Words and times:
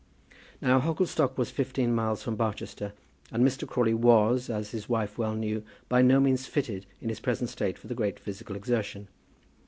Now 0.63 0.79
Hogglestock 0.79 1.37
was 1.37 1.51
fifteen 1.51 1.93
miles 1.93 2.23
from 2.23 2.35
Barchester, 2.35 2.93
and 3.31 3.45
Mr. 3.47 3.67
Crawley 3.67 3.93
was, 3.93 4.49
as 4.49 4.71
his 4.71 4.89
wife 4.89 5.19
well 5.19 5.35
knew, 5.35 5.61
by 5.89 6.01
no 6.01 6.19
means 6.19 6.47
fitted 6.47 6.87
in 7.01 7.09
his 7.09 7.19
present 7.19 7.51
state 7.51 7.77
for 7.77 7.93
great 7.93 8.19
physical 8.19 8.55
exertion. 8.55 9.09